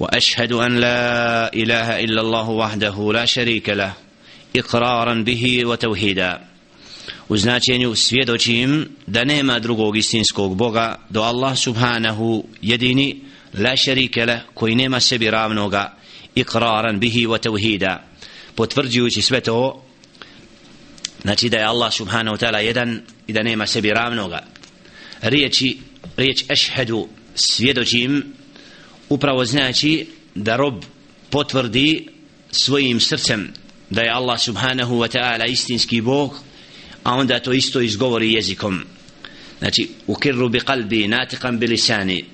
واشهد 0.00 0.52
ان 0.52 0.76
لا 0.76 1.52
اله 1.54 2.04
الا 2.04 2.20
الله 2.20 2.48
وحده 2.50 3.12
لا 3.12 3.24
شريك 3.24 3.68
له 3.68 3.92
اقرارا 4.56 5.14
به 5.22 5.66
وتوحيدا 5.66 6.50
u 7.28 7.36
značenju 7.36 7.94
svjedočim 7.94 8.88
da 9.06 9.24
nema 9.24 9.58
drugog 9.58 9.96
istinskog 9.96 10.56
Boga 10.56 10.98
do 11.10 11.22
Allah 11.22 11.58
subhanahu 11.58 12.44
jedini 12.62 13.20
la 13.58 13.76
šerike 13.76 14.26
le 14.26 14.40
koji 14.54 14.74
nema 14.74 15.00
sebi 15.00 15.30
ravnoga 15.30 15.96
ikraran 16.34 17.00
bihi 17.00 17.26
wa 17.26 17.38
tevhida 17.38 18.04
potvrđujući 18.54 19.22
sve 19.22 19.40
to 19.40 19.84
znači 21.22 21.48
da 21.48 21.56
je 21.56 21.64
Allah 21.64 21.92
subhanahu 21.92 22.36
ta'ala 22.36 22.58
jedan 22.58 23.00
i 23.26 23.32
da 23.32 23.42
nema 23.42 23.66
sebi 23.66 23.90
ravnoga 23.90 24.42
riječi 25.20 25.78
riječ 26.16 26.44
ešhedu 26.48 27.08
svjedočim 27.34 28.34
upravo 29.09 29.45
znači 29.45 30.07
da 30.35 30.55
rob 30.55 30.83
potvrdi 31.29 32.07
svojim 32.51 32.99
srcem 32.99 33.53
da 33.89 34.01
je 34.01 34.09
Allah 34.09 34.39
subhanahu 34.39 34.95
wa 34.95 35.17
ta'ala 35.17 35.51
istinski 35.51 36.01
Bog 36.01 36.39
a 37.03 37.13
onda 37.13 37.39
to 37.39 37.53
isto 37.53 37.81
izgovori 37.81 38.33
jezikom. 38.33 38.83
Znači 39.59 39.89
ukirru 40.07 40.49
bi 40.49 40.59
kalbi 40.59 41.07
natikan 41.07 41.59
bi 41.59 41.67
lisani. 41.67 42.25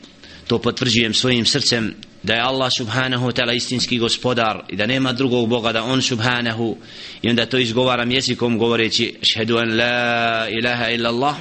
To 0.47 0.59
potvrđujem 0.59 1.13
svojim 1.13 1.45
srcem 1.45 1.93
da 2.23 2.33
je 2.33 2.41
Allah 2.41 2.71
subhanahu 2.77 3.27
wa 3.27 3.33
ta'ala 3.33 3.55
istinski 3.55 3.97
gospodar 3.97 4.63
i 4.69 4.75
da 4.75 4.85
nema 4.85 5.13
drugog 5.13 5.49
Boga 5.49 5.71
da 5.71 5.83
on 5.83 6.01
subhanahu. 6.01 6.77
I 7.21 7.29
onda 7.29 7.45
to 7.45 7.57
izgovaram 7.57 8.11
jezikom 8.11 8.57
govoreći 8.57 9.15
šhedu 9.21 9.57
an 9.57 9.77
la 9.77 10.47
ilaha 10.49 10.89
illa 10.89 11.09
Allah 11.09 11.35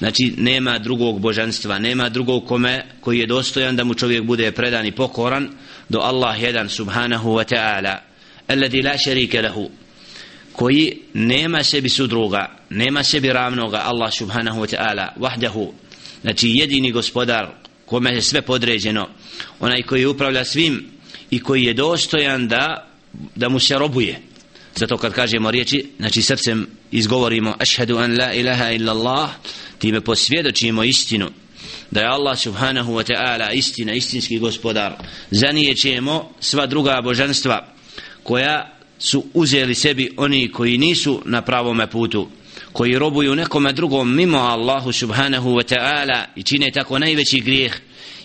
znači 0.00 0.34
nema 0.36 0.78
drugog 0.78 1.20
božanstva 1.20 1.78
nema 1.78 2.08
drugog 2.08 2.46
kome 2.46 2.84
koji 3.00 3.18
je 3.18 3.26
dostojan 3.26 3.76
da 3.76 3.84
mu 3.84 3.94
čovjek 3.94 4.22
bude 4.22 4.52
predan 4.52 4.86
i 4.86 4.92
pokoran 4.92 5.48
do 5.88 5.98
Allah 5.98 6.42
jedan 6.42 6.68
subhanahu 6.68 7.30
wa 7.30 7.44
ta'ala. 7.54 7.96
Alladhi 8.48 8.82
la 8.82 8.98
sharika 9.04 9.40
lahu. 9.40 9.70
Koji 10.52 10.98
nema 11.14 11.62
sebi 11.64 11.88
sudruga 11.88 12.56
nema 12.70 13.02
sebi 13.02 13.28
ravnoga 13.28 13.82
Allah 13.84 14.12
subhanahu 14.12 14.60
wa 14.60 14.76
ta'ala 14.76 15.08
wahdahu. 15.18 15.72
Znači 16.22 16.48
jedini 16.48 16.92
gospodar 16.92 17.48
kome 17.86 18.10
je 18.10 18.22
sve 18.22 18.42
podređeno 18.42 19.08
onaj 19.60 19.82
koji 19.82 20.06
upravlja 20.06 20.44
svim 20.44 20.86
i 21.30 21.40
koji 21.40 21.64
je 21.64 21.74
dostojan 21.74 22.48
da 22.48 22.86
da 23.34 23.48
mu 23.48 23.60
se 23.60 23.78
robuje. 23.78 24.20
Zato 24.76 24.96
kad 24.96 25.12
kažemo 25.12 25.50
riječi 25.50 25.90
znači 25.98 26.22
srcem 26.22 26.66
izgovorimo 26.90 27.54
ašhadu 27.58 27.98
an 27.98 28.18
la 28.18 28.32
ilaha 28.32 28.70
illa 28.70 28.92
Allah 28.92 29.30
time 29.80 30.00
posvjedočimo 30.00 30.84
istinu 30.84 31.30
da 31.90 32.00
je 32.00 32.06
Allah 32.06 32.38
subhanahu 32.38 32.92
wa 32.92 33.12
ta'ala 33.12 33.52
istina 33.52 33.92
istinski 33.92 34.38
gospodar. 34.38 34.92
Zanijećemo 35.30 36.30
sva 36.40 36.66
druga 36.66 37.00
božanstva 37.02 37.66
koja 38.22 38.76
su 38.98 39.24
uzeli 39.34 39.74
sebi 39.74 40.10
oni 40.16 40.52
koji 40.52 40.78
nisu 40.78 41.22
na 41.24 41.42
pravome 41.42 41.90
putu 41.90 42.28
koji 42.72 42.98
robuju 42.98 43.34
nekome 43.34 43.72
drugom 43.72 44.14
mimo 44.14 44.38
Allahu 44.38 44.92
subhanahu 44.92 45.50
wa 45.50 45.74
ta'ala 45.74 46.24
i 46.36 46.42
čine 46.42 46.70
tako 46.70 46.98
najveći 46.98 47.40
grijeh 47.40 47.72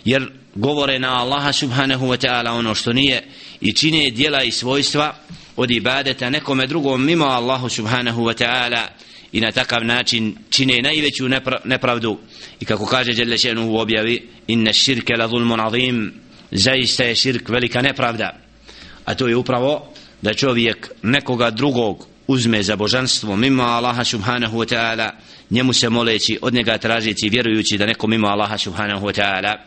jer 0.06 0.32
govore 0.56 1.00
na 1.00 1.22
Allaha 1.22 1.54
subhanahu 1.54 2.06
wa 2.06 2.28
ta'ala 2.28 2.52
ono 2.52 2.76
što 2.76 2.94
nije 2.94 3.24
i 3.62 3.74
čine 3.74 4.10
djela 4.10 4.44
i 4.44 4.52
svojstva 4.52 5.16
od 5.56 5.72
ibadeta 5.72 6.30
nekome 6.30 6.68
drugom 6.68 7.06
mimo 7.06 7.26
Allahu 7.26 7.70
subhanahu 7.70 8.22
wa 8.22 8.44
ta'ala 8.44 8.88
i 9.36 9.42
na 9.42 9.52
takav 9.52 9.86
način 9.86 10.36
čine 10.50 10.82
najveću 10.82 11.30
nepra 11.30 11.62
nepravdu. 11.66 12.18
I 12.60 12.66
kako 12.66 12.86
kaže 12.86 13.14
Đelešenu 13.14 13.72
u 13.72 13.78
objavi 13.78 14.30
inna 14.48 14.74
širke 14.74 15.14
la 15.14 15.28
zulmun 15.28 15.60
azim 15.60 16.14
zaista 16.52 17.04
je 17.04 17.16
širk 17.16 17.50
velika 17.50 17.82
nepravda. 17.82 18.40
A 19.06 19.16
to 19.16 19.28
je 19.28 19.36
upravo 19.36 19.94
da 20.22 20.34
čovjek 20.34 20.92
nekoga 21.04 21.50
drugog 21.52 22.08
uzme 22.28 22.64
za 22.64 22.76
božanstvo 22.76 23.36
mimo 23.36 23.64
Allaha 23.64 24.04
subhanahu 24.04 24.58
wa 24.58 24.76
ta'ala 24.76 25.10
njemu 25.50 25.74
se 25.74 25.90
moleći 25.90 26.40
od 26.42 26.54
njega 26.54 26.78
tražići 26.78 27.30
vjerujući 27.30 27.78
da 27.78 27.86
neko 27.86 28.08
mimo 28.08 28.28
Allaha 28.28 28.58
subhanahu 28.58 29.08
wa 29.08 29.22
ta'ala 29.22 29.58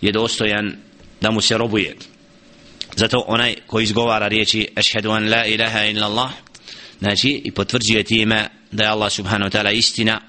je 0.00 0.12
dostojan 0.12 0.76
da 1.20 1.30
mu 1.30 1.40
se 1.40 1.58
robuje. 1.58 1.96
Zato 2.96 3.24
onaj 3.26 3.54
koji 3.66 3.84
izgovara 3.84 4.28
riječi 4.28 4.68
ašhedu 4.76 5.10
an 5.10 5.30
la 5.30 5.44
ilaha 5.46 5.84
illa 5.84 6.06
Allah 6.06 6.30
znači 7.04 7.40
i 7.44 7.50
potvrđuje 7.50 8.02
time 8.02 8.48
da 8.72 8.82
je 8.82 8.90
Allah 8.90 9.12
subhanahu 9.12 9.50
wa 9.50 9.58
ta'ala 9.58 9.72
istina 9.72 10.20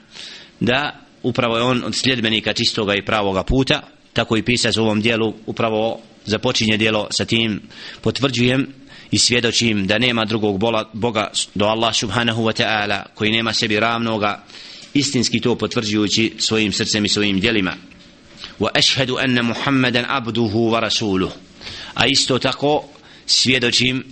da 0.59 1.00
upravo 1.24 1.58
je 1.58 1.63
on 1.63 1.84
od 1.84 1.96
sljedbenika 1.96 2.53
čistoga 2.53 2.96
i 2.96 3.06
pravoga 3.06 3.44
puta 3.44 3.81
tako 4.13 4.38
i 4.38 4.44
pisac 4.44 4.78
u 4.78 4.81
ovom 4.81 5.02
dijelu 5.02 5.34
upravo 5.46 6.00
započinje 6.25 6.78
dijelo 6.78 7.08
sa 7.12 7.25
tim. 7.25 7.62
Potvrđujem 8.02 8.68
i 9.12 9.19
svjedočim 9.19 9.88
da 9.88 9.97
nema 9.97 10.25
drugog 10.25 10.59
bola, 10.59 10.90
Boga 10.94 11.31
do 11.56 11.66
Allah 11.66 11.96
subhanahu 11.96 12.44
wa 12.44 12.63
ta'ala 12.63 13.03
koji 13.16 13.31
nema 13.31 13.53
sebi 13.53 13.80
ravnoga 13.80 14.44
istinski 14.94 15.40
to 15.40 15.56
potvrđujući 15.56 16.34
svojim 16.38 16.72
srcem 16.72 17.06
i 17.06 17.09
svojim 17.09 17.40
djelima. 17.40 17.74
Wa 18.59 18.68
ashhadu 18.74 19.18
anna 19.18 19.42
muhammadan 19.42 20.06
abduhu 20.07 20.72
wa 20.72 20.80
rasuluh. 20.80 21.31
A 21.94 22.07
isto 22.07 22.40
tako 22.40 22.84
svjedočim 23.25 24.03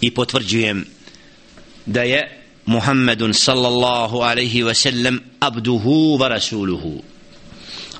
i 0.00 0.10
potvrđujem 0.10 0.86
da 1.86 2.02
je 2.02 2.28
Muhammedun 2.66 3.32
sallallahu 3.32 4.22
alaihi 4.22 4.62
wa 4.62 4.74
sallam 4.74 5.20
abduhu 5.40 6.18
wa 6.18 6.28
rasuluhu. 6.28 7.02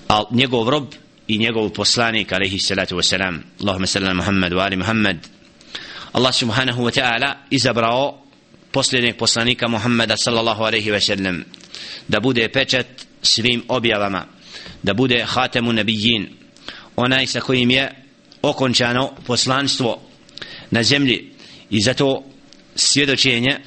Al 0.09 0.27
njegov 0.31 0.69
rob 0.69 0.87
i 1.29 1.39
njegov 1.39 1.71
poslanik 1.71 2.33
alaihi 2.33 2.59
salatu 2.59 2.97
wa 2.97 3.03
salam. 3.03 3.43
Allahumma 3.61 3.87
sallam 3.87 4.17
Muhammed 4.17 4.53
wa 4.53 4.65
ali 4.65 4.77
Muhammed 4.77 5.19
Allah 6.13 6.33
subhanahu 6.33 6.83
wa 6.83 6.91
ta'ala 6.91 7.37
izabrao 7.51 8.19
posljednjeg 8.73 9.17
poslanika 9.17 9.69
Muhammeda 9.69 10.17
sallallahu 10.17 10.65
alaihi 10.65 10.91
wa 10.91 11.01
sallam 11.01 11.45
da 12.09 12.21
bude 12.21 12.49
pečat 12.49 12.87
svim 13.23 13.63
objavama 13.69 14.27
da 14.83 14.95
bude 14.95 15.25
hatemu 15.27 15.73
nabijin 15.73 16.29
onaj 16.97 17.27
sa 17.27 17.41
kojim 17.41 17.71
je 17.71 17.91
okončano 18.43 19.13
poslanstvo 19.27 20.01
na 20.71 20.83
zemlji. 20.83 21.33
I 21.71 21.81
zato 21.81 22.25
svjedočenje 22.75 23.59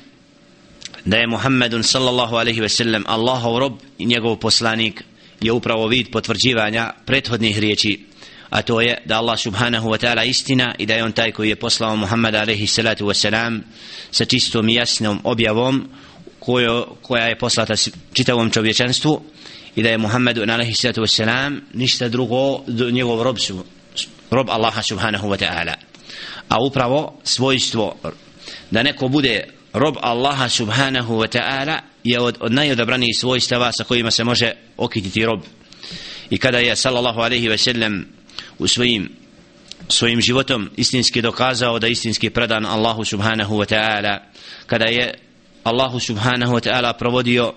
da 1.06 1.18
je 1.18 1.28
Muhammedun 1.28 1.84
sallallahu 1.84 2.36
alaihi 2.36 2.62
ve 2.62 2.70
sellem 2.70 3.04
Allahov 3.08 3.60
rob 3.60 3.74
i 3.98 4.06
njegov 4.06 4.36
poslanik 4.36 5.04
je 5.42 5.52
upravo 5.52 5.88
vid 5.88 6.12
potvrđivanja 6.12 6.94
prethodnih 7.06 7.60
riječi 7.60 8.00
a 8.50 8.62
to 8.62 8.82
je 8.82 8.98
da 9.06 9.18
Allah 9.18 9.40
subhanahu 9.40 9.90
wa 9.90 9.98
ta'ala 9.98 10.24
istina 10.30 10.76
i 10.78 10.86
da 10.86 10.94
je 10.94 11.04
on 11.04 11.12
taj 11.12 11.32
koji 11.32 11.50
je 11.50 11.56
poslao 11.56 11.96
Muhammada 11.96 12.42
alaihi 12.42 12.68
salatu 12.68 13.06
wa 13.06 13.14
salam 13.14 13.64
sa 14.12 14.26
čistom 14.26 14.70
i 14.70 14.74
jasnom 14.74 15.20
objavom 15.24 15.90
kojo, 16.40 16.96
koja 17.02 17.26
je 17.26 17.38
poslata 17.38 17.74
čitavom 18.14 18.52
čovječanstvu 18.52 19.22
i 19.76 19.84
da 19.84 19.90
je 19.90 19.98
Muhammedu 19.98 20.42
alaihi 20.42 20.74
salatu 20.74 21.02
wa 21.02 21.16
salam 21.16 21.62
ništa 21.74 22.10
drugo 22.10 22.62
do 22.68 22.92
njegov 22.92 23.24
rob 23.24 23.40
su 23.40 23.64
rob 24.32 24.50
Allaha 24.50 24.82
subhanahu 24.82 25.28
wa 25.28 25.38
ta'ala. 25.38 25.74
A 26.50 26.64
upravo 26.64 27.20
svojstvo 27.24 27.96
da 28.72 28.84
neko 28.84 29.08
bude 29.08 29.44
rob 29.73 29.97
Allaha 30.03 30.49
subhanahu 30.49 31.19
wa 31.19 31.29
ta'ala 31.29 31.81
je 32.05 32.21
od, 32.21 32.37
od 32.41 32.53
najodabranijih 32.53 33.19
svojstava 33.19 33.73
sa 33.73 33.85
kojima 33.85 34.11
se 34.11 34.25
može 34.25 34.53
okititi 34.77 35.25
rob 35.27 35.41
i 36.31 36.39
kada 36.39 36.59
je 36.59 36.77
sallallahu 36.77 37.21
alaihi 37.21 37.49
wa 37.49 37.57
sallam 37.57 38.07
u 38.59 38.67
svojim 38.67 39.09
svojim 39.89 40.21
životom 40.21 40.71
istinski 40.77 41.23
dokazao 41.23 41.79
da 41.79 41.89
istinski 41.89 42.31
predan 42.31 42.67
Allahu 42.67 43.05
subhanahu 43.05 43.57
wa 43.57 43.75
ta'ala 43.75 44.19
kada 44.67 44.85
je 44.85 45.15
Allahu 45.65 46.01
subhanahu 46.01 46.53
wa 46.53 46.61
ta'ala 46.61 46.93
provodio 46.93 47.55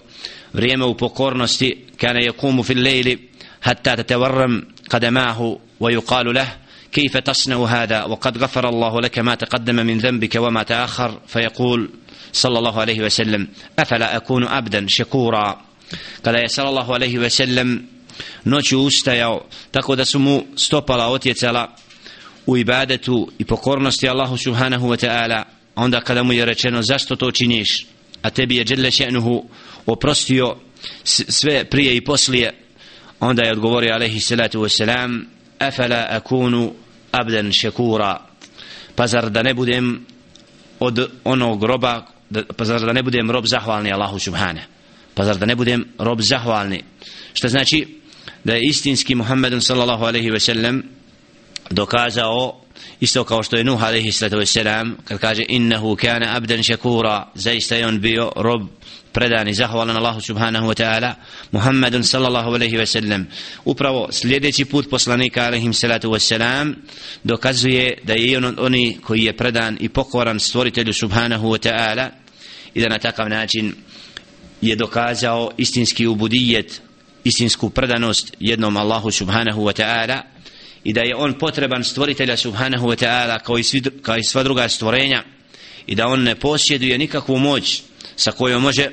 vrijeme 0.54 0.86
u 0.86 0.98
pokornosti 0.98 1.86
kana 1.98 2.20
yakumu 2.20 2.64
fil 2.64 2.84
lejli 2.84 3.30
hatta 3.60 3.96
tatawarram 3.96 4.62
qadamahu 4.90 5.60
wa 5.80 5.92
yuqalu 5.92 6.34
lah 6.34 6.48
كيف 6.92 7.18
تصنع 7.18 7.66
هذا 7.66 8.04
وقد 8.04 8.38
غفر 8.38 8.70
الله 8.70 9.02
لك 9.02 9.20
ما 9.20 9.36
تقدم 9.36 9.76
من 9.76 9.98
ذنبك 9.98 10.36
وما 10.36 10.64
تأخر 10.64 11.20
فيقول 11.28 11.90
sallallahu 12.33 12.77
الله 12.77 12.81
عليه 12.81 13.01
وسلم 13.01 13.47
afala 13.77 14.07
akunu 14.13 14.47
abdan 14.51 14.89
shakura? 14.89 15.59
Kada 16.23 16.39
je 16.39 16.49
sallallahu 16.49 16.93
alejhi 16.93 17.19
ve 17.19 17.31
sellem 17.31 17.89
noć 18.45 18.73
ustajao 18.73 19.47
tako 19.71 19.97
da 19.97 20.05
su 20.05 20.19
mu 20.19 20.45
stopala 20.57 21.07
otjecala 21.07 21.77
u 22.47 22.57
ibadetu 22.57 23.33
i 23.39 23.45
pokornosti 23.45 24.09
Allahu 24.09 24.37
subhanahu 24.37 24.89
wa 24.89 25.07
ta'ala 25.07 25.43
onda 25.75 26.01
kada 26.01 26.23
mu 26.23 26.33
je 26.33 26.45
rečeno 26.45 26.83
zašto 26.83 27.17
to 27.17 27.31
činiš? 27.31 27.87
A 28.23 28.31
tebi 28.31 28.57
je 28.57 28.65
dželle 28.65 28.91
šenuhu 28.91 29.49
oprostio 29.87 30.57
sve 31.05 31.65
prije 31.65 31.97
i 31.97 32.05
poslije 32.05 32.55
onda 33.21 33.43
je 33.43 33.53
odgovorio 33.53 33.95
alejhi 33.95 34.21
salatu 34.21 34.61
ve 34.61 34.69
afala 35.59 36.07
akunu 36.11 36.73
abdan 37.13 37.53
shakura? 37.53 38.21
Pa 38.95 39.07
zar 39.07 39.31
da 39.31 39.43
ne 39.43 39.55
budem 39.55 40.07
od 40.81 41.11
onog 41.25 41.61
groba 41.61 42.07
da, 42.31 42.43
pa 42.57 42.65
zar 42.65 42.81
da 42.81 42.93
ne 42.93 43.03
budem 43.03 43.31
rob 43.31 43.47
zahvalni 43.47 43.93
Allahu 43.93 44.19
subhanahu 44.19 44.67
pa 45.15 45.25
zar 45.25 45.39
da 45.39 45.47
ne 45.47 45.55
budem 45.57 45.85
rob 45.99 46.21
zahvalni? 46.21 46.83
Što 47.33 47.49
znači 47.49 47.87
da 48.45 48.55
je 48.55 48.69
istinski 48.69 49.15
Muhammedun 49.15 49.61
sallallahu 49.61 50.05
alaihi 50.05 50.31
ve 50.31 50.41
sellem 50.41 50.83
dokazao 51.71 52.61
isto 53.01 53.25
kao 53.25 53.43
što 53.43 53.57
je 53.57 53.65
Nuh 53.65 53.83
alaihi 53.83 54.13
sallatu 54.13 54.37
wassalam 54.37 54.93
kad 55.05 55.19
kaže 55.19 55.45
innahu 55.49 55.97
kana 55.97 56.37
abdan 56.37 56.63
shakura 56.63 57.31
zaista 57.35 57.77
je 57.77 57.87
on 57.87 58.01
bio 58.01 58.33
rob 58.37 58.63
predan 59.13 59.49
i 59.49 59.55
zahvalan 59.55 59.97
Allahu 59.97 60.21
subhanahu 60.21 60.67
wa 60.67 60.75
ta'ala 60.75 61.15
Muhammedun 61.53 62.05
sallallahu 62.05 62.55
alaihi 62.55 62.77
wasallam. 62.77 63.25
Upravo 63.65 64.09
sljedeći 64.13 64.65
put 64.65 64.91
poslanika 64.91 65.45
alaihim 65.45 65.73
salatu 65.73 66.11
wassalam 66.11 66.75
dokazuje 67.25 67.99
da 68.05 68.13
je 68.13 68.39
on 68.39 68.57
oni 68.59 68.99
koji 69.05 69.25
je 69.25 69.37
predan 69.37 69.77
i 69.81 69.89
pokoran 69.89 70.41
stvoritelju 70.41 70.93
subhanahu 70.93 71.49
wa 71.49 71.69
ta'ala 71.69 72.09
i 72.75 72.81
da 72.81 72.89
na 72.89 72.99
takav 72.99 73.29
način 73.29 73.75
je 74.61 74.77
dokazao 74.77 75.51
istinski 75.57 76.07
ubudijet 76.07 76.83
istinsku 77.25 77.71
predanost 77.71 78.37
jednom 78.41 78.77
Allahu 78.77 79.11
subhanahu 79.11 79.63
wa 79.65 79.83
ta'ala 79.83 80.36
i 80.86 80.94
da 80.94 81.02
je 81.02 81.16
on 81.16 81.34
potreban 81.34 81.84
stvoritelja 81.84 82.38
subhanahu 82.38 82.88
wa 82.88 83.06
ta'ala 83.06 83.40
kao, 83.40 83.56
kao 84.02 84.18
i 84.18 84.24
sva 84.24 84.44
druga 84.44 84.70
stvorenja 84.70 85.24
i 85.88 85.96
da 85.96 86.08
on 86.08 86.24
ne 86.24 86.36
posjeduje 86.36 86.98
nikakvu 86.98 87.38
moć 87.38 87.82
sa 88.16 88.32
kojom 88.32 88.62
može 88.62 88.90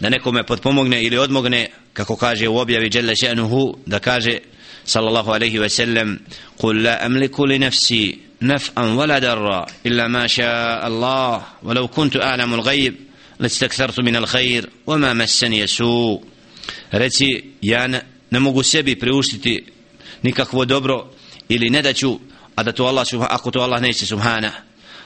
da 0.00 0.08
nekome 0.08 0.46
potpomogne 0.46 1.02
ili 1.02 1.18
odmogne 1.18 1.70
kako 1.92 2.16
kaže 2.16 2.48
u 2.48 2.58
objavi 2.58 2.90
Jalla 2.94 3.12
še'nuhu 3.12 3.76
da 3.86 3.98
kaže 3.98 4.38
sallallahu 4.84 5.30
alaihi 5.30 5.58
wa 5.58 5.68
sallam 5.68 6.18
قل 6.58 6.82
لا 6.82 7.06
أملك 7.06 7.40
لنفسي 7.40 8.18
نفعا 8.42 8.84
ولا 8.84 9.18
ضرا 9.18 9.66
إلا 9.86 10.08
ما 10.08 10.26
شاء 10.26 10.86
الله 10.86 11.42
ولو 11.62 11.88
كنت 11.88 12.16
أعلم 12.16 12.54
الغيب 12.54 12.94
لاستكثرت 13.38 14.00
من 14.00 14.16
الخير 14.16 14.70
وما 14.86 15.14
مسني 15.14 15.66
سوء 15.66 16.22
reci 16.92 17.44
ja 17.62 17.86
ne 18.30 18.38
mogu 18.40 18.62
sebi 18.62 18.96
priuštiti 18.96 19.64
nikakvo 20.23 20.65
dobro 20.65 21.09
ili 21.49 21.69
ne 21.69 21.81
daću 21.81 22.19
a 22.55 22.63
da 22.63 22.71
to 22.71 22.85
Allah 22.85 23.07
ako 23.29 23.51
to 23.51 23.59
Allah 23.59 23.81
neće 23.81 24.05
subhana. 24.05 24.51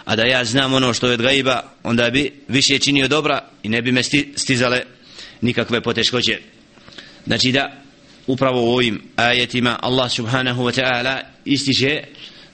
A 0.05 0.15
da 0.15 0.23
ja 0.23 0.45
znam 0.45 0.73
ono 0.73 0.93
što 0.93 1.07
je 1.07 1.13
od 1.13 1.21
gaiba 1.21 1.63
onda 1.83 2.09
bi 2.09 2.31
više 2.47 2.79
činio 2.79 3.07
dobra 3.07 3.49
i 3.63 3.69
ne 3.69 3.81
bi 3.81 3.91
me 3.91 4.03
stizale 4.35 4.81
nikakve 5.41 5.81
poteškoće. 5.81 6.39
Znači 7.25 7.51
da 7.51 7.71
upravo 8.27 8.61
u 8.61 8.73
ovim 8.73 9.01
ajetima 9.15 9.79
Allah 9.81 10.11
subhanahu 10.11 10.63
wa 10.63 10.81
ta'ala 10.81 11.19
ističe 11.45 12.03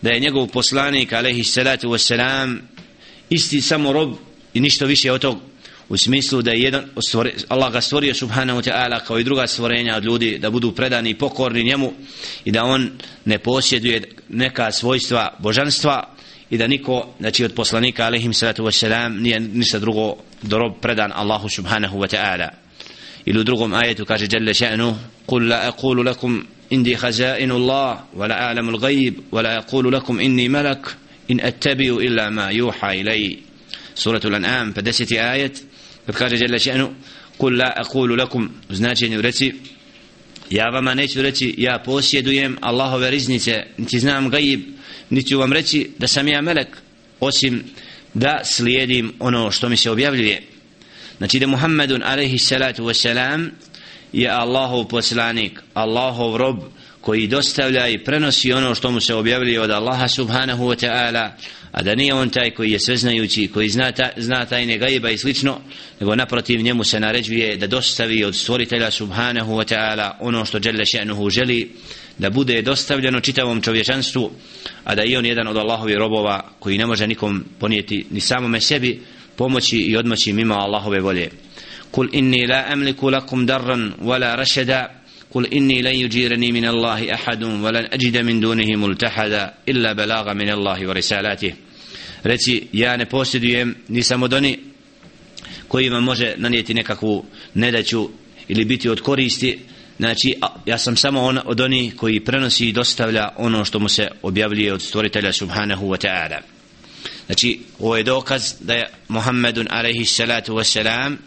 da 0.02 0.10
je 0.10 0.20
njegov 0.20 0.48
poslanik 0.48 1.14
alaihi 1.14 1.44
salatu 1.44 1.90
wa 1.90 1.98
salam 1.98 2.62
isti 3.30 3.62
samo 3.62 3.94
rob 3.94 4.14
i 4.54 4.60
ništa 4.60 4.86
više 4.86 5.12
od 5.12 5.22
toga 5.22 5.40
u 5.90 5.98
smislu 5.98 6.42
da 6.42 6.52
je 6.52 6.62
jedan 6.62 6.86
stvore, 7.08 7.34
Allah 7.48 7.74
ga 7.74 7.82
stvorio 7.82 8.14
subhanahu 8.14 8.62
ta'ala 8.62 9.00
kao 9.08 9.20
i 9.20 9.24
druga 9.24 9.48
stvorenja 9.48 9.96
od 9.98 10.06
ljudi 10.06 10.38
da 10.40 10.50
budu 10.50 10.72
predani 10.72 11.10
i 11.10 11.18
pokorni 11.18 11.64
njemu 11.64 11.94
i 12.46 12.52
da 12.52 12.64
on 12.64 12.92
ne 13.26 13.40
posjeduje 13.40 14.02
neka 14.30 14.72
svojstva 14.72 15.36
božanstva 15.40 16.04
i 16.50 16.58
da 16.58 16.68
niko 16.68 17.08
znači 17.20 17.46
od 17.46 17.54
poslanika 17.54 18.06
alihim 18.06 18.34
salatu 18.34 18.64
vesselam 18.64 19.18
nije 19.22 19.40
ništa 19.40 19.80
drugo 19.80 20.16
dorob 20.42 20.74
predan 20.82 21.12
Allahu 21.16 21.50
subhanahu 21.50 22.00
wa 22.00 22.16
ta'ala. 22.16 22.50
Ili 23.26 23.40
u 23.40 23.44
drugom 23.44 23.74
ajetu 23.74 24.06
kaže 24.06 24.28
dželle 24.28 24.54
ša'nu, 24.54 24.84
jalla 24.84 24.94
še'nu 24.94 24.96
قل 25.28 25.48
لا 25.50 25.68
أقول 25.68 26.06
لكم 26.06 26.44
إني 26.74 26.96
خزائن 26.96 27.52
الله 27.52 28.00
al-ghaib 28.20 29.14
wa 29.32 29.42
la 29.42 29.62
aqulu 29.62 29.92
lakum 29.92 30.20
inni 30.20 30.50
malak 30.50 30.96
in 31.28 31.40
أتبع 31.40 32.02
illa 32.02 32.30
ma 32.32 32.52
yuha 32.52 32.92
إلي 32.92 33.38
سورة 33.96 34.22
الأنعام 34.26 34.74
فدست 34.74 35.12
آية 35.12 35.54
kad 36.08 36.16
kaže 36.16 36.36
Jelle 36.36 36.60
še'nu 36.60 36.88
kul 37.38 37.58
la 37.58 37.74
akulu 37.76 38.16
lakum 38.16 38.50
u 38.70 38.76
značenju 38.76 39.22
reci 39.22 39.54
ja 40.50 40.70
vama 40.70 40.94
neću 40.94 41.22
reći 41.22 41.56
ja 41.58 41.80
posjedujem 41.86 42.58
Allahove 42.62 43.12
riznice 43.12 43.64
niti 43.78 44.00
znam 44.00 44.30
gajib 44.30 44.62
niti 45.10 45.30
ću 45.30 45.40
vam 45.40 45.54
reći 45.54 45.92
da 45.98 46.08
sam 46.08 46.28
ja 46.28 46.42
melek 46.42 46.68
osim 47.20 47.64
da 48.14 48.42
slijedim 48.44 49.14
ono 49.20 49.52
što 49.52 49.70
mi 49.70 49.78
se 49.78 49.92
objavljuje. 49.92 50.42
Znači 51.18 51.40
da 51.40 51.48
Muhammedun 51.48 52.04
alaihi 52.04 52.38
salatu 52.38 52.84
wasalam 52.84 53.50
je 54.14 54.30
Allahov 54.30 54.88
poslanik 54.88 55.62
Allahov 55.74 56.38
rob 56.38 56.60
koji 57.08 57.28
dostavlja 57.28 57.88
i 57.88 58.04
prenosi 58.04 58.54
ono 58.54 58.76
što 58.76 58.92
mu 58.92 59.00
se 59.00 59.16
objavljuje 59.16 59.62
od 59.62 59.72
Allaha 59.72 60.08
subhanahu 60.08 60.64
wa 60.64 60.86
ta'ala 60.86 61.30
a 61.72 61.84
da 61.84 61.96
nije 61.96 62.14
on 62.14 62.30
taj 62.30 62.52
koji 62.52 62.72
je 62.72 62.80
sveznajući 62.80 63.48
koji 63.54 63.70
zna, 63.70 63.92
ta, 63.92 64.10
zna 64.18 64.46
tajne 64.46 64.78
gajba 64.78 65.10
i 65.10 65.18
slično 65.18 65.60
nego 66.00 66.16
naprotiv 66.16 66.62
njemu 66.62 66.84
se 66.84 67.00
naređuje 67.00 67.58
da 67.58 67.68
dostavi 67.68 68.24
od 68.24 68.36
stvoritelja 68.36 68.92
subhanahu 68.92 69.54
wa 69.54 69.74
ta'ala 69.74 70.12
ono 70.20 70.46
što 70.46 70.60
žele 70.60 70.86
še'nuhu 70.86 71.30
želi 71.30 71.72
da 72.18 72.30
bude 72.30 72.62
dostavljeno 72.62 73.20
čitavom 73.20 73.62
čovječanstvu 73.62 74.32
a 74.84 74.96
da 74.96 75.02
je 75.02 75.18
on 75.18 75.26
jedan 75.26 75.48
od 75.48 75.58
Allahovi 75.58 75.96
robova 75.96 76.52
koji 76.60 76.78
ne 76.78 76.86
može 76.86 77.08
nikom 77.08 77.44
ponijeti 77.60 78.06
ni 78.12 78.20
samome 78.20 78.62
sebi 78.62 79.02
pomoći 79.36 79.78
i 79.78 79.98
odmoći 79.98 80.34
mimo 80.34 80.56
Allahove 80.56 81.00
volje. 81.00 81.30
Kul 81.92 82.08
inni 82.12 82.48
la 82.48 82.64
amliku 82.68 83.10
lakum 83.10 83.46
darran 83.46 83.94
wala 84.02 84.36
rašeda 84.36 84.97
قل 85.33 85.47
إني 85.47 85.83
لن 85.83 85.95
يجيرني 85.95 86.53
من 86.53 86.65
الله 86.65 87.15
أحد 87.15 87.43
ولن 87.43 87.89
أجد 87.93 88.17
من 88.17 88.41
دونه 88.41 88.77
ملتحدا 88.77 89.55
إلا 89.69 89.93
بلاغ 89.93 90.35
من 90.35 90.51
الله 90.51 90.89
ورسالاته 90.89 91.53
reci 92.25 92.69
ja 92.73 92.97
ne 92.97 93.07
posjedujem 93.07 93.75
ni 93.89 94.03
samo 94.03 94.29
doni 94.29 94.59
koji 95.69 95.89
vam 95.89 96.05
može 96.05 96.35
nanijeti 96.37 96.75
nekakvu 96.75 97.25
nedaću 97.55 98.09
ili 98.49 98.65
biti 98.65 98.89
od 98.89 99.01
koristi 99.01 99.59
znači 99.99 100.35
ja 100.67 100.79
sam 100.79 100.97
samo 100.97 101.23
on 101.23 101.39
od 101.45 101.61
oni 101.61 101.93
koji 101.97 102.21
prenosi 102.21 102.69
i 102.69 102.73
dostavlja 102.73 103.29
ono 103.37 103.65
što 103.65 103.79
mu 103.79 103.89
se 103.89 104.09
objavljuje 104.23 104.73
od 104.73 104.83
stvoritelja 104.83 105.33
subhanahu 105.33 105.87
wa 105.87 106.07
ta'ala 106.07 106.41
znači 107.27 107.61
ovo 107.79 107.97
je 107.97 108.03
dokaz 108.03 108.55
da 108.61 108.75
je 108.75 108.91
Muhammedun 109.09 109.67
alaihi 109.71 110.05
salatu 110.05 110.55
wa 110.55 110.65
salam 110.65 111.19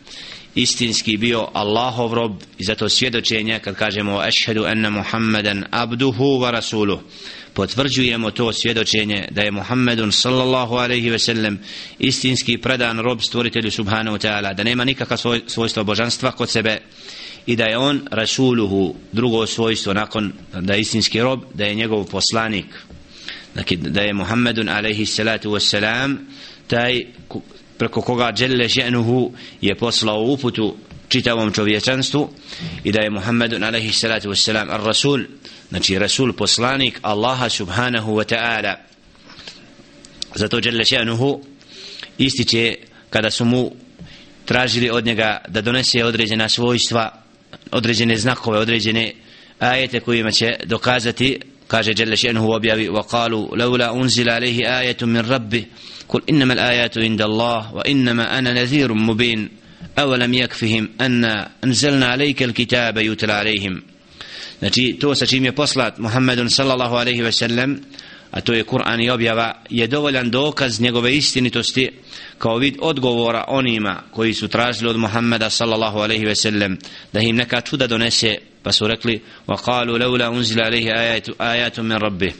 istinski 0.55 1.17
bio 1.17 1.49
Allahov 1.52 2.14
rob 2.14 2.32
i 2.58 2.64
zato 2.64 2.88
svjedočenje 2.88 3.58
kad 3.58 3.75
kažemo 3.75 4.23
ešhedu 4.25 4.64
enne 4.64 4.91
Muhammeden 4.91 5.64
abduhu 5.70 6.25
wa 6.25 6.50
rasuluh. 6.50 7.00
Potvrđujemo 7.55 8.31
to 8.31 8.52
svjedočenje 8.52 9.29
da 9.31 9.43
je 9.43 9.50
Muhammedun 9.50 10.12
sallallahu 10.12 10.75
alaihi 10.75 11.11
ve 11.11 11.19
sellem 11.19 11.58
istinski 11.99 12.58
predan 12.58 12.99
rob 12.99 13.20
stvoritelju 13.23 13.70
subhanahu 13.70 14.19
ta'ala 14.19 14.55
da 14.55 14.64
nema 14.64 14.85
nikakva 14.85 15.17
svoj, 15.17 15.43
svojstva 15.47 15.82
božanstva 15.82 16.32
kod 16.32 16.50
sebe 16.50 16.79
i 17.46 17.56
da 17.56 17.64
je 17.64 17.79
on 17.79 18.00
rasuluhu 18.11 18.94
drugo 19.12 19.46
svojstvo 19.46 19.94
nakon 19.94 20.32
da 20.61 20.75
je 20.75 20.81
istinski 20.81 21.20
rob 21.20 21.41
da 21.55 21.64
je 21.64 21.75
njegov 21.75 22.05
poslanik. 22.05 22.67
Dakle 23.55 23.76
da 23.76 24.00
je 24.00 24.14
Muhammedun 24.14 24.69
alaihi 24.69 25.06
salatu 25.06 25.51
wassalam 25.51 26.17
taj 26.67 27.05
preko 27.81 28.03
koga 28.03 28.32
dželle 28.32 28.69
ženuhu 28.69 29.32
je 29.60 29.75
poslao 29.75 30.22
uputu 30.22 30.77
čitavom 31.08 31.53
čovječanstvu 31.53 32.29
i 32.84 32.93
da 32.93 33.01
je 33.01 33.10
Muhammedun 33.10 33.65
alaihi 33.65 33.93
salatu 33.93 34.29
wassalam 34.29 34.69
ar 34.70 34.81
rasul 34.84 35.25
znači 35.69 35.99
rasul 35.99 36.32
poslanik 36.32 36.99
Allaha 37.03 37.49
subhanahu 37.49 38.13
wa 38.13 38.25
ta'ala. 38.34 38.75
Zato 40.34 40.60
dželle 40.60 40.84
ženuhu 40.84 41.41
ističe 42.19 42.75
kada 43.10 43.31
su 43.31 43.44
mu 43.44 43.72
tražili 44.44 44.91
od 44.91 45.05
njega 45.05 45.41
da 45.49 45.60
donese 45.60 46.05
određena 46.05 46.49
svojstva 46.49 47.22
određene 47.70 48.17
znakove 48.17 48.58
određene 48.58 49.13
ajete 49.58 50.01
kojima 50.01 50.31
će 50.31 50.56
dokazati 50.65 51.41
كاج 51.70 51.91
جل 51.91 52.19
شأنه 52.19 52.46
وقالوا 52.91 53.56
لولا 53.56 53.94
أنزل 53.94 54.31
عليه 54.31 54.81
آية 54.81 54.96
من 55.03 55.20
ربه 55.20 55.65
قل 56.08 56.22
إنما 56.31 56.53
الآيات 56.53 56.98
عند 56.98 57.22
الله 57.22 57.74
وإنما 57.74 58.39
أنا 58.39 58.53
نذير 58.53 58.94
مبين 58.94 59.48
أولم 59.98 60.34
يكفهم 60.34 60.89
أن 61.00 61.24
أنزلنا 61.65 62.06
عليك 62.06 62.43
الكتاب 62.43 62.98
يتلى 62.98 63.32
عليهم. 63.32 63.82
نتي 64.62 64.93
توسى 64.93 65.27
محمد 66.00 66.46
صلى 66.46 66.72
الله 66.72 66.98
عليه 66.98 67.22
وسلم 67.22 67.81
a 68.31 68.42
to 68.42 68.54
je 68.54 68.64
Kur'an 68.64 69.02
i 69.02 69.09
objava, 69.09 69.54
je 69.69 69.87
dovoljan 69.87 70.31
dokaz 70.31 70.81
njegove 70.81 71.16
istinitosti 71.16 71.92
kao 72.37 72.57
vid 72.57 72.75
odgovora 72.81 73.45
onima 73.47 74.02
koji 74.11 74.33
su 74.33 74.47
tražili 74.47 74.90
od 74.90 74.97
Muhammeda 74.97 75.49
sallallahu 75.49 75.99
alaihi 75.99 76.25
ve 76.25 76.35
sellem 76.35 76.78
da 77.14 77.19
im 77.19 77.35
neka 77.35 77.61
čuda 77.61 77.87
donese, 77.87 78.35
pa 78.64 78.71
su 78.71 78.87
rekli, 78.87 79.21
وَقَالُوا 79.47 79.97
لَوْلَا 79.97 80.28
أُنزِلَ 80.28 80.59
عَلَيْهِ 80.61 80.87
آيَاتٌ 81.40 81.80
مِنْ 81.80 81.97
رَبِّهِ 81.97 82.31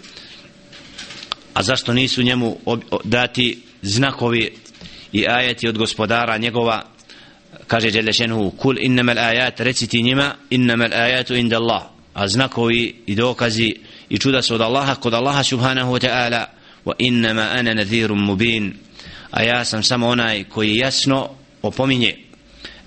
a 1.56 1.64
zašto 1.64 1.94
nisu 1.94 2.24
njemu 2.24 2.58
dati 3.04 3.62
znakovi 3.82 4.54
i 5.14 5.28
ajeti 5.28 5.68
od 5.68 5.78
gospodara 5.78 6.38
njegova 6.38 6.84
kaže 7.68 7.92
Đelešenhu 7.92 8.52
kul 8.52 8.76
innamal 8.80 9.18
ajat 9.18 9.60
reciti 9.60 10.04
njima 10.04 10.36
innamal 10.50 10.94
ajatu 10.94 11.36
inda 11.36 11.58
Allah 11.58 11.84
a 12.14 12.28
znakovi 12.28 12.96
i 13.06 13.16
dokazi 13.16 13.76
i 14.11 14.19
čuda 14.19 14.43
se 14.43 14.55
od 14.55 14.61
Allaha 14.61 14.95
kod 14.95 15.15
Allaha 15.15 15.45
subhanahu 15.45 15.93
wa 15.93 16.07
ta'ala 16.07 16.45
wa 16.85 16.93
innama 16.99 17.43
ana 17.43 17.75
nadhirun 17.75 18.19
mubin. 18.19 18.75
A 19.31 19.43
ja 19.43 19.65
sam 19.65 19.83
samo 19.83 20.09
onaj 20.09 20.45
koji 20.45 20.77
jasno 20.77 21.31
opominje. 21.63 22.17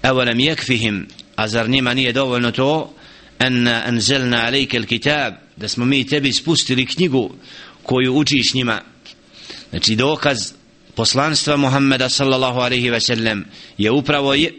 Awalam 0.01 0.39
yakfihim? 0.39 1.05
A 1.35 1.47
zar 1.47 1.69
njima 1.69 1.93
nije 1.93 2.11
dovoljno 2.11 2.51
to? 2.51 2.93
Anna 3.39 3.83
anzalna 3.85 4.45
alejke 4.45 4.77
alkitab. 4.77 5.33
Da 5.55 5.67
smo 5.67 5.85
mi 5.85 6.07
tebi 6.07 6.33
spustili 6.33 6.85
knjigu 6.85 7.35
koju 7.83 8.13
učiš 8.13 8.53
njima. 8.53 8.81
Znači 9.69 9.95
dokaz 9.95 10.53
poslanstva 10.95 11.57
Muhammeda 11.57 12.09
sallallahu 12.09 12.59
alaihi 12.59 12.89
ve 12.89 12.99
sellem 12.99 13.45
je 13.77 13.91
upravo 13.91 14.33
je 14.33 14.53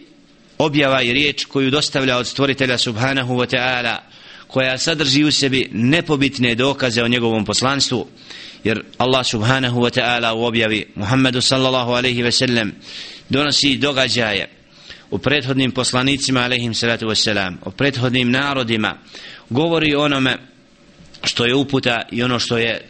objava 0.58 1.02
i 1.02 1.12
riječ 1.12 1.44
koju 1.44 1.70
dostavlja 1.70 2.16
od 2.16 2.26
stvoritelja 2.26 2.78
subhanahu 2.78 3.34
wa 3.34 3.56
ta'ala 3.56 3.96
koja 4.54 4.78
sadrži 4.78 5.24
u 5.24 5.32
sebi 5.32 5.68
nepobitne 5.72 6.54
dokaze 6.54 7.02
o 7.02 7.08
njegovom 7.08 7.44
poslanstvu 7.44 8.06
jer 8.64 8.82
Allah 8.98 9.26
subhanahu 9.26 9.80
wa 9.80 9.90
ta'ala 9.90 10.32
u 10.32 10.44
objavi 10.44 10.86
Muhammedu 10.94 11.40
sallallahu 11.40 11.90
alaihi 11.90 12.22
ve 12.22 12.32
sellem 12.32 12.72
donosi 13.28 13.76
događaje 13.76 14.48
u 15.10 15.18
prethodnim 15.18 15.70
poslanicima 15.70 16.40
alaihim 16.40 16.74
salatu 16.74 17.06
wassalam 17.06 17.56
o 17.64 17.70
prethodnim 17.70 18.30
narodima 18.30 18.98
govori 19.50 19.94
onome 19.94 20.38
što 21.24 21.46
je 21.46 21.54
uputa 21.54 22.02
i 22.12 22.22
ono 22.22 22.38
što 22.38 22.58
je 22.58 22.88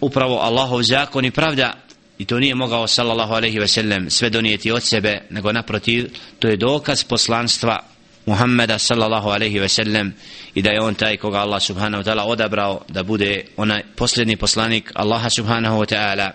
upravo 0.00 0.38
Allahov 0.38 0.82
zakon 0.82 1.24
i 1.24 1.30
pravda 1.30 1.72
i 2.18 2.24
to 2.24 2.38
nije 2.38 2.54
mogao 2.54 2.86
sallallahu 2.86 3.32
alaihi 3.32 3.58
ve 3.58 3.68
sellem 3.68 4.10
sve 4.10 4.30
donijeti 4.30 4.70
od 4.70 4.82
sebe 4.82 5.22
nego 5.30 5.52
naprotiv 5.52 6.10
to 6.38 6.48
je 6.48 6.56
dokaz 6.56 7.04
poslanstva 7.04 7.93
Muhammeda 8.26 8.78
sallallahu 8.78 9.28
alaihi 9.28 9.58
ve 9.58 9.68
sellem 9.68 10.14
i 10.54 10.62
da 10.62 10.70
je 10.70 10.80
on 10.80 10.94
taj 10.94 11.16
koga 11.16 11.38
Allah 11.38 11.60
subhanahu 11.60 12.02
wa 12.02 12.04
ta'ala 12.04 12.24
odabrao 12.24 12.84
da 12.88 13.02
bude 13.02 13.44
onaj 13.56 13.82
posljedni 13.96 14.36
poslanik 14.36 14.92
Allaha 14.94 15.30
subhanahu 15.30 15.78
wa 15.78 15.86
ta'ala 15.94 16.30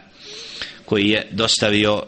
koji 0.86 1.10
je 1.10 1.28
dostavio 1.32 2.04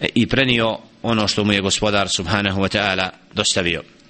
e, 0.00 0.08
i 0.14 0.26
prenio 0.26 0.78
ono 1.02 1.28
što 1.28 1.44
mu 1.44 1.52
je 1.52 1.60
gospodar 1.60 2.08
subhanahu 2.08 2.60
wa 2.60 2.78
ta'ala 2.78 3.10
dostavio. 3.34 3.82